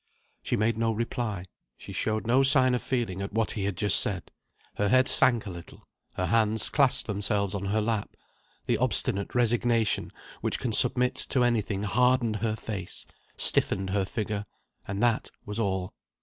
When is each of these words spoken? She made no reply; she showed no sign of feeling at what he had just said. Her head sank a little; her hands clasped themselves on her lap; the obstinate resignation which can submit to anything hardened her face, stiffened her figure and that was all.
She 0.41 0.55
made 0.55 0.79
no 0.79 0.91
reply; 0.91 1.45
she 1.77 1.93
showed 1.93 2.25
no 2.25 2.41
sign 2.41 2.73
of 2.73 2.81
feeling 2.81 3.21
at 3.21 3.33
what 3.33 3.51
he 3.51 3.65
had 3.65 3.77
just 3.77 3.99
said. 3.99 4.31
Her 4.77 4.89
head 4.89 5.07
sank 5.07 5.45
a 5.45 5.51
little; 5.51 5.87
her 6.15 6.25
hands 6.25 6.69
clasped 6.69 7.05
themselves 7.05 7.53
on 7.53 7.65
her 7.65 7.81
lap; 7.81 8.09
the 8.65 8.79
obstinate 8.79 9.35
resignation 9.35 10.11
which 10.41 10.57
can 10.59 10.71
submit 10.71 11.13
to 11.29 11.43
anything 11.43 11.83
hardened 11.83 12.37
her 12.37 12.55
face, 12.55 13.05
stiffened 13.37 13.91
her 13.91 14.05
figure 14.05 14.47
and 14.87 15.03
that 15.03 15.29
was 15.45 15.59
all. 15.59 15.93